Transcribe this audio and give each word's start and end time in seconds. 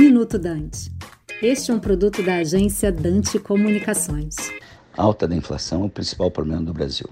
Minuto 0.00 0.38
Dante. 0.38 0.90
Este 1.42 1.70
é 1.70 1.74
um 1.74 1.78
produto 1.78 2.22
da 2.22 2.36
agência 2.36 2.90
Dante 2.90 3.38
Comunicações. 3.38 4.34
A 4.96 5.02
alta 5.02 5.28
da 5.28 5.36
inflação 5.36 5.82
é 5.82 5.84
o 5.84 5.90
principal 5.90 6.30
problema 6.30 6.62
do 6.62 6.72
Brasil. 6.72 7.06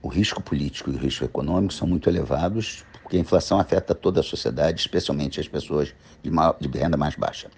O 0.00 0.06
risco 0.06 0.40
político 0.40 0.88
e 0.88 0.94
o 0.94 0.96
risco 0.96 1.24
econômico 1.24 1.74
são 1.74 1.88
muito 1.88 2.08
elevados, 2.08 2.84
porque 3.02 3.16
a 3.16 3.20
inflação 3.20 3.58
afeta 3.58 3.92
toda 3.92 4.20
a 4.20 4.22
sociedade, 4.22 4.80
especialmente 4.80 5.40
as 5.40 5.48
pessoas 5.48 5.92
de, 6.22 6.30
maior, 6.30 6.56
de 6.60 6.68
renda 6.68 6.96
mais 6.96 7.16
baixa. 7.16 7.50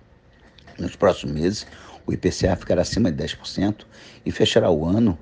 Nos 0.78 0.96
próximos 0.96 1.34
meses, 1.34 1.66
o 2.06 2.14
IPCA 2.14 2.56
ficará 2.56 2.80
acima 2.80 3.12
de 3.12 3.22
10% 3.22 3.84
e 4.24 4.32
fechará 4.32 4.70
o 4.70 4.86
ano 4.86 5.18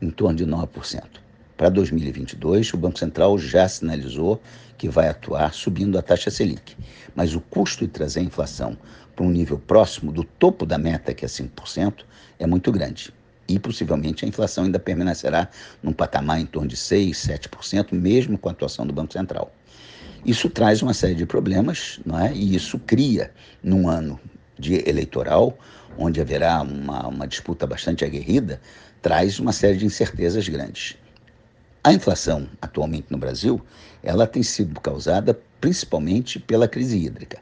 em 0.00 0.08
torno 0.08 0.38
de 0.38 0.46
9%. 0.46 1.02
Para 1.56 1.70
2022, 1.70 2.74
o 2.74 2.76
Banco 2.76 2.98
Central 2.98 3.38
já 3.38 3.66
sinalizou 3.66 4.40
que 4.76 4.90
vai 4.90 5.08
atuar 5.08 5.54
subindo 5.54 5.98
a 5.98 6.02
taxa 6.02 6.30
Selic, 6.30 6.76
mas 7.14 7.34
o 7.34 7.40
custo 7.40 7.86
de 7.86 7.90
trazer 7.90 8.20
a 8.20 8.24
inflação 8.24 8.76
para 9.14 9.24
um 9.24 9.30
nível 9.30 9.58
próximo 9.58 10.12
do 10.12 10.22
topo 10.22 10.66
da 10.66 10.76
meta, 10.76 11.14
que 11.14 11.24
é 11.24 11.28
5%, 11.28 12.04
é 12.38 12.46
muito 12.46 12.70
grande. 12.70 13.10
E 13.48 13.58
possivelmente 13.58 14.24
a 14.24 14.28
inflação 14.28 14.64
ainda 14.64 14.78
permanecerá 14.78 15.48
num 15.82 15.94
patamar 15.94 16.38
em 16.38 16.44
torno 16.44 16.68
de 16.68 16.76
6%, 16.76 17.12
7%, 17.12 17.92
mesmo 17.92 18.36
com 18.36 18.50
a 18.50 18.52
atuação 18.52 18.86
do 18.86 18.92
Banco 18.92 19.14
Central. 19.14 19.50
Isso 20.26 20.50
traz 20.50 20.82
uma 20.82 20.92
série 20.92 21.14
de 21.14 21.24
problemas, 21.24 22.00
não 22.04 22.18
é? 22.18 22.34
e 22.34 22.54
isso 22.54 22.78
cria, 22.80 23.30
num 23.62 23.88
ano 23.88 24.20
de 24.58 24.86
eleitoral, 24.86 25.56
onde 25.96 26.20
haverá 26.20 26.60
uma, 26.60 27.06
uma 27.06 27.26
disputa 27.26 27.66
bastante 27.66 28.04
aguerrida, 28.04 28.60
traz 29.00 29.38
uma 29.38 29.52
série 29.52 29.78
de 29.78 29.86
incertezas 29.86 30.46
grandes. 30.48 30.96
A 31.86 31.92
inflação 31.92 32.48
atualmente 32.60 33.06
no 33.10 33.16
Brasil, 33.16 33.64
ela 34.02 34.26
tem 34.26 34.42
sido 34.42 34.80
causada 34.80 35.38
principalmente 35.60 36.40
pela 36.40 36.66
crise 36.66 36.98
hídrica. 36.98 37.38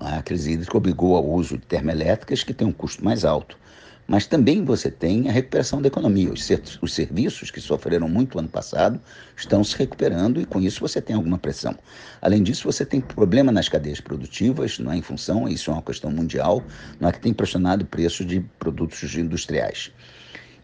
É? 0.00 0.16
A 0.16 0.22
crise 0.22 0.52
hídrica 0.52 0.74
obrigou 0.74 1.14
ao 1.14 1.28
uso 1.28 1.58
de 1.58 1.66
termoelétricas 1.66 2.42
que 2.42 2.54
têm 2.54 2.66
um 2.66 2.72
custo 2.72 3.04
mais 3.04 3.26
alto. 3.26 3.58
Mas 4.06 4.26
também 4.26 4.64
você 4.64 4.90
tem 4.90 5.28
a 5.28 5.32
recuperação 5.32 5.82
da 5.82 5.88
economia. 5.88 6.32
Os, 6.32 6.48
os 6.80 6.94
serviços 6.94 7.50
que 7.50 7.60
sofreram 7.60 8.08
muito 8.08 8.38
ano 8.38 8.48
passado 8.48 8.98
estão 9.36 9.62
se 9.62 9.76
recuperando 9.76 10.40
e 10.40 10.46
com 10.46 10.62
isso 10.62 10.80
você 10.80 10.98
tem 11.02 11.14
alguma 11.14 11.36
pressão. 11.36 11.76
Além 12.22 12.42
disso, 12.42 12.64
você 12.64 12.86
tem 12.86 13.02
problema 13.02 13.52
nas 13.52 13.68
cadeias 13.68 14.00
produtivas, 14.00 14.78
não 14.78 14.92
é 14.92 14.96
em 14.96 15.02
função, 15.02 15.46
isso 15.46 15.70
é 15.70 15.74
uma 15.74 15.82
questão 15.82 16.10
mundial, 16.10 16.64
não 16.98 17.10
é 17.10 17.12
que 17.12 17.20
tem 17.20 17.34
pressionado 17.34 17.84
o 17.84 17.86
preço 17.86 18.24
de 18.24 18.40
produtos 18.58 19.14
industriais. 19.14 19.92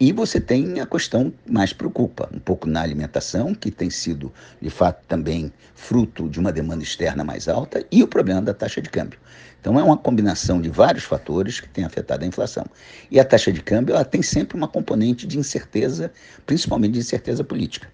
E 0.01 0.13
você 0.13 0.41
tem 0.41 0.81
a 0.81 0.87
questão 0.87 1.31
que 1.31 1.53
mais 1.53 1.75
preocupa, 1.75 2.27
um 2.33 2.39
pouco 2.39 2.67
na 2.67 2.81
alimentação, 2.81 3.55
que 3.55 3.71
tem 3.71 3.91
sido, 3.91 4.33
de 4.59 4.71
fato, 4.71 5.05
também 5.07 5.53
fruto 5.75 6.27
de 6.27 6.41
uma 6.41 6.51
demanda 6.51 6.83
externa 6.83 7.23
mais 7.23 7.49
alta, 7.49 7.85
e 7.93 8.03
o 8.03 8.09
problema 8.09 8.41
da 8.41 8.55
taxa 8.55 8.81
de 8.81 8.89
câmbio. 8.89 9.21
Então, 9.61 9.79
é 9.79 9.83
uma 9.83 9.99
combinação 9.99 10.59
de 10.59 10.71
vários 10.71 11.05
fatores 11.05 11.61
que 11.61 11.69
tem 11.69 11.85
afetado 11.85 12.25
a 12.25 12.27
inflação. 12.27 12.65
E 13.11 13.21
a 13.21 13.25
taxa 13.27 13.53
de 13.53 13.61
câmbio 13.63 13.95
ela 13.95 14.03
tem 14.03 14.23
sempre 14.23 14.57
uma 14.57 14.67
componente 14.67 15.27
de 15.27 15.39
incerteza, 15.39 16.11
principalmente 16.47 16.93
de 16.93 17.01
incerteza 17.01 17.45
política. 17.45 17.87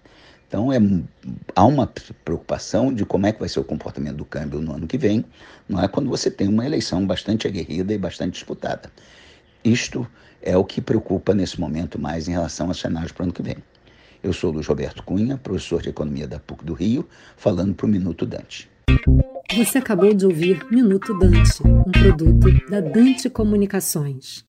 Então, 0.47 0.71
é, 0.71 0.77
há 1.53 1.65
uma 1.65 1.91
preocupação 2.23 2.93
de 2.93 3.03
como 3.03 3.27
é 3.27 3.33
que 3.33 3.39
vai 3.41 3.49
ser 3.49 3.59
o 3.59 3.65
comportamento 3.65 4.15
do 4.15 4.23
câmbio 4.23 4.61
no 4.61 4.73
ano 4.73 4.87
que 4.87 4.97
vem, 4.97 5.25
não 5.67 5.83
é 5.83 5.89
quando 5.89 6.09
você 6.09 6.31
tem 6.31 6.47
uma 6.47 6.65
eleição 6.65 7.05
bastante 7.05 7.45
aguerrida 7.45 7.93
e 7.93 7.97
bastante 7.97 8.35
disputada. 8.35 8.89
Isto 9.67 10.07
é 10.41 10.55
o 10.55 10.63
que 10.63 10.79
preocupa 10.79 11.33
nesse 11.33 11.59
momento 11.59 11.99
mais 11.99 12.29
em 12.29 12.31
relação 12.31 12.67
aos 12.67 12.79
cenários 12.79 13.11
para 13.11 13.23
o 13.23 13.25
ano 13.25 13.33
que 13.33 13.43
vem. 13.43 13.57
Eu 14.23 14.31
sou 14.31 14.49
Luiz 14.49 14.65
Roberto 14.65 15.03
Cunha, 15.03 15.35
professor 15.37 15.81
de 15.81 15.89
Economia 15.89 16.25
da 16.25 16.39
PUC 16.39 16.63
do 16.63 16.73
Rio, 16.73 17.05
falando 17.35 17.75
para 17.75 17.85
o 17.85 17.89
Minuto 17.89 18.25
Dante. 18.25 18.69
Você 19.53 19.77
acabou 19.77 20.13
de 20.13 20.25
ouvir 20.25 20.65
Minuto 20.71 21.13
Dante, 21.19 21.61
um 21.65 21.83
produto 21.91 22.69
da 22.69 22.79
Dante 22.79 23.29
Comunicações. 23.29 24.45